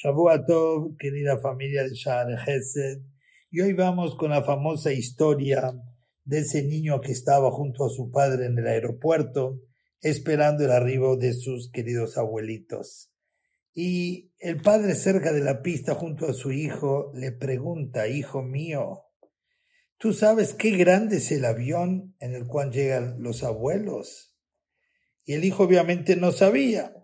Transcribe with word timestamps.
Tov, 0.00 0.96
querida 0.96 1.40
familia 1.40 1.82
de 1.82 1.92
Shahar 1.92 2.28
Hesed, 2.46 3.00
y 3.50 3.62
hoy 3.62 3.72
vamos 3.72 4.14
con 4.14 4.30
la 4.30 4.44
famosa 4.44 4.92
historia 4.92 5.74
de 6.24 6.38
ese 6.38 6.62
niño 6.62 7.00
que 7.00 7.10
estaba 7.10 7.50
junto 7.50 7.84
a 7.84 7.90
su 7.90 8.12
padre 8.12 8.46
en 8.46 8.56
el 8.56 8.68
aeropuerto, 8.68 9.60
esperando 10.00 10.64
el 10.64 10.70
arribo 10.70 11.16
de 11.16 11.32
sus 11.34 11.72
queridos 11.72 12.16
abuelitos. 12.16 13.10
Y 13.74 14.30
el 14.38 14.62
padre 14.62 14.94
cerca 14.94 15.32
de 15.32 15.40
la 15.40 15.62
pista 15.62 15.96
junto 15.96 16.28
a 16.28 16.32
su 16.32 16.52
hijo 16.52 17.10
le 17.16 17.32
pregunta, 17.32 18.06
hijo 18.06 18.40
mío, 18.40 19.02
¿tú 19.96 20.12
sabes 20.12 20.54
qué 20.54 20.76
grande 20.76 21.16
es 21.16 21.32
el 21.32 21.44
avión 21.44 22.14
en 22.20 22.36
el 22.36 22.46
cual 22.46 22.70
llegan 22.70 23.20
los 23.20 23.42
abuelos? 23.42 24.36
Y 25.24 25.32
el 25.32 25.44
hijo 25.44 25.64
obviamente 25.64 26.14
no 26.14 26.30
sabía 26.30 26.97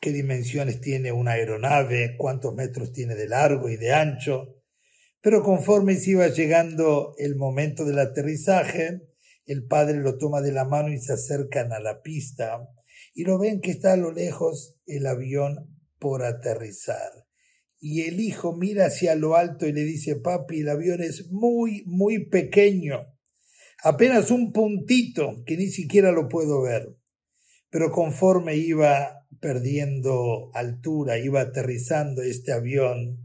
qué 0.00 0.12
dimensiones 0.12 0.80
tiene 0.80 1.12
una 1.12 1.32
aeronave, 1.32 2.16
cuántos 2.16 2.54
metros 2.54 2.92
tiene 2.92 3.14
de 3.14 3.28
largo 3.28 3.68
y 3.68 3.76
de 3.76 3.92
ancho. 3.92 4.56
Pero 5.20 5.42
conforme 5.42 5.96
se 5.96 6.12
iba 6.12 6.28
llegando 6.28 7.14
el 7.18 7.36
momento 7.36 7.84
del 7.84 7.98
aterrizaje, 7.98 9.02
el 9.46 9.66
padre 9.66 9.98
lo 9.98 10.18
toma 10.18 10.40
de 10.40 10.52
la 10.52 10.64
mano 10.64 10.88
y 10.92 10.98
se 10.98 11.12
acercan 11.12 11.72
a 11.72 11.80
la 11.80 12.02
pista 12.02 12.68
y 13.14 13.24
lo 13.24 13.38
ven 13.38 13.60
que 13.60 13.70
está 13.70 13.94
a 13.94 13.96
lo 13.96 14.12
lejos 14.12 14.76
el 14.86 15.06
avión 15.06 15.76
por 15.98 16.22
aterrizar. 16.22 17.26
Y 17.78 18.02
el 18.02 18.20
hijo 18.20 18.54
mira 18.54 18.86
hacia 18.86 19.14
lo 19.14 19.36
alto 19.36 19.66
y 19.66 19.72
le 19.72 19.84
dice, 19.84 20.16
papi, 20.16 20.60
el 20.60 20.68
avión 20.68 21.02
es 21.02 21.30
muy, 21.30 21.82
muy 21.86 22.26
pequeño, 22.26 23.06
apenas 23.82 24.30
un 24.30 24.52
puntito 24.52 25.42
que 25.46 25.56
ni 25.56 25.68
siquiera 25.68 26.12
lo 26.12 26.28
puedo 26.28 26.62
ver. 26.62 26.96
Pero 27.70 27.90
conforme 27.90 28.56
iba 28.56 29.26
perdiendo 29.40 30.50
altura, 30.54 31.18
iba 31.18 31.40
aterrizando 31.40 32.22
este 32.22 32.52
avión, 32.52 33.18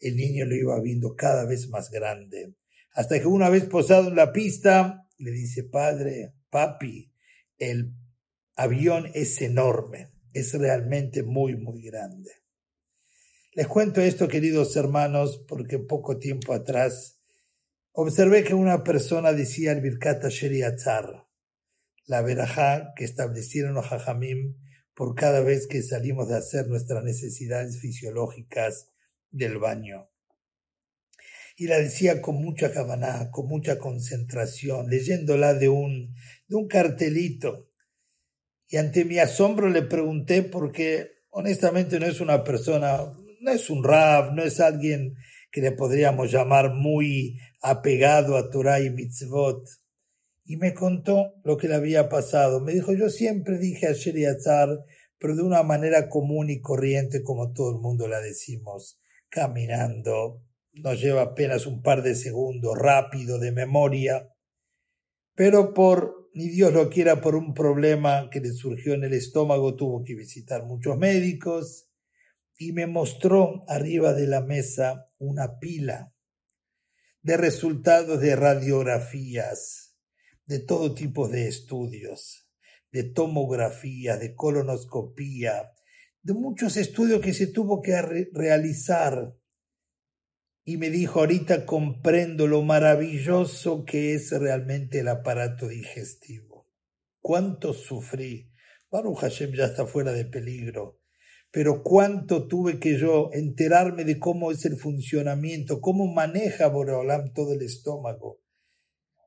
el 0.00 0.16
niño 0.16 0.44
lo 0.44 0.54
iba 0.54 0.80
viendo 0.80 1.14
cada 1.16 1.44
vez 1.44 1.68
más 1.68 1.90
grande, 1.90 2.54
hasta 2.92 3.18
que 3.20 3.26
una 3.26 3.48
vez 3.48 3.64
posado 3.64 4.08
en 4.08 4.16
la 4.16 4.32
pista, 4.32 5.06
le 5.18 5.30
dice, 5.30 5.64
padre, 5.64 6.34
papi, 6.50 7.12
el 7.58 7.92
avión 8.54 9.10
es 9.14 9.40
enorme, 9.42 10.10
es 10.32 10.54
realmente 10.54 11.22
muy, 11.22 11.56
muy 11.56 11.82
grande. 11.82 12.30
Les 13.52 13.66
cuento 13.66 14.00
esto, 14.00 14.28
queridos 14.28 14.76
hermanos, 14.76 15.42
porque 15.48 15.78
poco 15.78 16.18
tiempo 16.18 16.52
atrás 16.52 17.18
observé 17.92 18.44
que 18.44 18.54
una 18.54 18.84
persona 18.84 19.32
decía 19.32 19.72
el 19.72 19.80
Birkat 19.80 20.26
Sheriatzar, 20.26 21.25
la 22.06 22.22
verajá 22.22 22.92
que 22.94 23.04
establecieron 23.04 23.74
los 23.74 23.86
Jajamim 23.86 24.56
por 24.94 25.14
cada 25.14 25.40
vez 25.40 25.66
que 25.66 25.82
salimos 25.82 26.28
de 26.28 26.36
hacer 26.36 26.68
nuestras 26.68 27.04
necesidades 27.04 27.80
fisiológicas 27.80 28.90
del 29.30 29.58
baño. 29.58 30.08
Y 31.56 31.66
la 31.66 31.78
decía 31.78 32.22
con 32.22 32.36
mucha 32.36 32.72
cabana, 32.72 33.30
con 33.30 33.48
mucha 33.48 33.78
concentración, 33.78 34.88
leyéndola 34.88 35.54
de 35.54 35.68
un, 35.68 36.14
de 36.48 36.56
un 36.56 36.68
cartelito. 36.68 37.70
Y 38.68 38.76
ante 38.76 39.04
mi 39.04 39.18
asombro 39.18 39.68
le 39.68 39.82
pregunté 39.82 40.42
porque 40.42 41.10
honestamente 41.30 41.98
no 41.98 42.06
es 42.06 42.20
una 42.20 42.44
persona, 42.44 43.12
no 43.40 43.50
es 43.50 43.68
un 43.68 43.84
rab, 43.84 44.34
no 44.34 44.42
es 44.42 44.60
alguien 44.60 45.16
que 45.50 45.60
le 45.60 45.72
podríamos 45.72 46.30
llamar 46.30 46.72
muy 46.74 47.38
apegado 47.62 48.36
a 48.36 48.50
Torah 48.50 48.80
y 48.80 48.90
mitzvot 48.90 49.66
y 50.46 50.56
me 50.56 50.74
contó 50.74 51.34
lo 51.44 51.56
que 51.56 51.68
le 51.68 51.74
había 51.74 52.08
pasado. 52.08 52.60
Me 52.60 52.72
dijo, 52.72 52.92
yo 52.92 53.10
siempre 53.10 53.58
dije 53.58 53.88
a 53.88 53.92
Sheriatzar, 53.92 54.84
pero 55.18 55.34
de 55.34 55.42
una 55.42 55.62
manera 55.64 56.08
común 56.08 56.50
y 56.50 56.60
corriente 56.60 57.22
como 57.22 57.52
todo 57.52 57.74
el 57.74 57.80
mundo 57.80 58.06
la 58.06 58.20
decimos, 58.20 59.00
caminando, 59.28 60.42
nos 60.72 61.00
lleva 61.00 61.22
apenas 61.22 61.66
un 61.66 61.82
par 61.82 62.02
de 62.02 62.14
segundos, 62.14 62.78
rápido, 62.78 63.38
de 63.40 63.50
memoria, 63.50 64.28
pero 65.34 65.74
por, 65.74 66.30
ni 66.32 66.48
Dios 66.48 66.72
lo 66.72 66.90
quiera, 66.90 67.20
por 67.20 67.34
un 67.34 67.52
problema 67.52 68.30
que 68.30 68.40
le 68.40 68.52
surgió 68.52 68.94
en 68.94 69.02
el 69.02 69.14
estómago, 69.14 69.74
tuvo 69.74 70.04
que 70.04 70.14
visitar 70.14 70.64
muchos 70.64 70.96
médicos 70.96 71.88
y 72.56 72.72
me 72.72 72.86
mostró 72.86 73.64
arriba 73.68 74.14
de 74.14 74.28
la 74.28 74.42
mesa 74.42 75.10
una 75.18 75.58
pila 75.58 76.12
de 77.22 77.36
resultados 77.36 78.20
de 78.20 78.36
radiografías 78.36 79.95
de 80.46 80.60
todo 80.60 80.94
tipo 80.94 81.28
de 81.28 81.48
estudios, 81.48 82.48
de 82.92 83.02
tomografía, 83.02 84.16
de 84.16 84.34
colonoscopía, 84.34 85.72
de 86.22 86.34
muchos 86.34 86.76
estudios 86.76 87.20
que 87.20 87.34
se 87.34 87.48
tuvo 87.48 87.82
que 87.82 88.00
realizar. 88.32 89.36
Y 90.64 90.76
me 90.78 90.90
dijo, 90.90 91.20
ahorita 91.20 91.66
comprendo 91.66 92.46
lo 92.46 92.62
maravilloso 92.62 93.84
que 93.84 94.14
es 94.14 94.30
realmente 94.30 95.00
el 95.00 95.08
aparato 95.08 95.68
digestivo. 95.68 96.68
Cuánto 97.20 97.72
sufrí. 97.72 98.52
Baruch 98.90 99.18
Hashem 99.18 99.52
ya 99.52 99.66
está 99.66 99.86
fuera 99.86 100.12
de 100.12 100.24
peligro. 100.24 101.00
Pero 101.50 101.82
cuánto 101.82 102.46
tuve 102.48 102.78
que 102.78 102.98
yo 102.98 103.30
enterarme 103.32 104.04
de 104.04 104.18
cómo 104.18 104.50
es 104.50 104.64
el 104.64 104.76
funcionamiento, 104.76 105.80
cómo 105.80 106.12
maneja 106.12 106.68
Boreolam 106.68 107.32
todo 107.32 107.52
el 107.54 107.62
estómago 107.62 108.40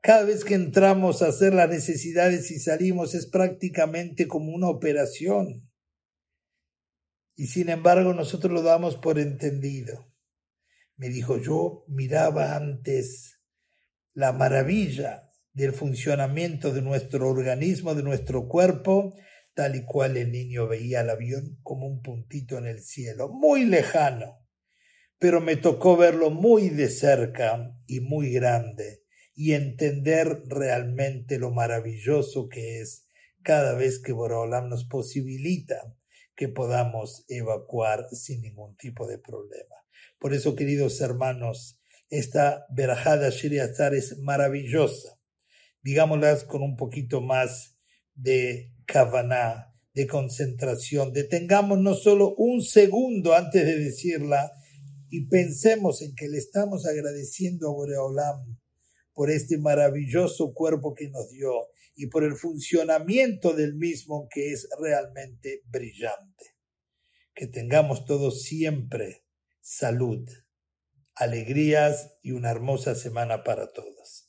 cada 0.09 0.23
vez 0.23 0.43
que 0.43 0.55
entramos 0.55 1.21
a 1.21 1.27
hacer 1.27 1.53
las 1.53 1.69
necesidades 1.69 2.49
y 2.49 2.57
salimos 2.57 3.13
es 3.13 3.27
prácticamente 3.27 4.27
como 4.27 4.51
una 4.55 4.67
operación. 4.67 5.69
Y 7.35 7.45
sin 7.45 7.69
embargo 7.69 8.15
nosotros 8.15 8.51
lo 8.51 8.63
damos 8.63 8.97
por 8.97 9.19
entendido. 9.19 10.11
Me 10.95 11.09
dijo, 11.09 11.37
yo 11.37 11.85
miraba 11.89 12.55
antes 12.55 13.39
la 14.15 14.33
maravilla 14.33 15.29
del 15.53 15.73
funcionamiento 15.73 16.73
de 16.73 16.81
nuestro 16.81 17.29
organismo, 17.29 17.93
de 17.93 18.01
nuestro 18.01 18.47
cuerpo, 18.47 19.13
tal 19.53 19.75
y 19.75 19.85
cual 19.85 20.17
el 20.17 20.31
niño 20.31 20.67
veía 20.67 21.01
el 21.01 21.11
avión 21.11 21.59
como 21.61 21.85
un 21.85 22.01
puntito 22.01 22.57
en 22.57 22.65
el 22.65 22.81
cielo, 22.81 23.29
muy 23.29 23.63
lejano, 23.63 24.43
pero 25.19 25.39
me 25.39 25.55
tocó 25.55 25.97
verlo 25.97 26.31
muy 26.31 26.69
de 26.69 26.89
cerca 26.89 27.75
y 27.85 27.99
muy 27.99 28.31
grande 28.31 29.03
y 29.39 29.53
entender 29.53 30.43
realmente 30.47 31.39
lo 31.39 31.49
maravilloso 31.49 32.49
que 32.49 32.81
es 32.81 33.05
cada 33.41 33.73
vez 33.73 33.99
que 33.99 34.11
Borolam 34.11 34.67
nos 34.67 34.83
posibilita 34.83 35.95
que 36.35 36.49
podamos 36.49 37.23
evacuar 37.29 38.09
sin 38.11 38.41
ningún 38.41 38.75
tipo 38.75 39.07
de 39.07 39.17
problema. 39.17 39.77
Por 40.19 40.33
eso, 40.33 40.57
queridos 40.57 40.99
hermanos, 40.99 41.79
esta 42.09 42.65
verajada 42.69 43.29
Shiriazar 43.29 43.95
es 43.95 44.17
maravillosa. 44.17 45.17
Digámoslas 45.83 46.43
con 46.43 46.61
un 46.61 46.75
poquito 46.75 47.21
más 47.21 47.77
de 48.15 48.73
kavaná, 48.85 49.73
de 49.93 50.05
concentración. 50.05 51.13
Detengámonos 51.13 52.03
solo 52.03 52.35
un 52.35 52.61
segundo 52.61 53.33
antes 53.33 53.65
de 53.65 53.79
decirla 53.79 54.51
y 55.09 55.29
pensemos 55.29 56.01
en 56.01 56.13
que 56.13 56.27
le 56.27 56.39
estamos 56.39 56.85
agradeciendo 56.85 57.69
a 57.69 57.73
Boreolam 57.73 58.59
por 59.19 59.31
este 59.31 59.57
maravilloso 59.57 60.53
cuerpo 60.53 60.95
que 60.95 61.09
nos 61.09 61.29
dio 61.29 61.51
y 61.93 62.07
por 62.07 62.23
el 62.23 62.37
funcionamiento 62.37 63.53
del 63.53 63.73
mismo 63.73 64.29
que 64.33 64.53
es 64.53 64.69
realmente 64.79 65.61
brillante. 65.65 66.55
Que 67.33 67.45
tengamos 67.45 68.05
todos 68.05 68.43
siempre 68.43 69.25
salud, 69.59 70.25
alegrías 71.15 72.17
y 72.21 72.31
una 72.31 72.49
hermosa 72.49 72.95
semana 72.95 73.43
para 73.43 73.67
todos. 73.73 74.28